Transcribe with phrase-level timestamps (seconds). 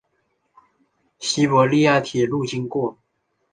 [1.19, 2.97] 西伯利亚铁路经过。